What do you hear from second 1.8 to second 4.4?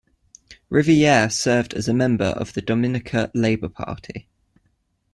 a member of the Dominica Labour Party.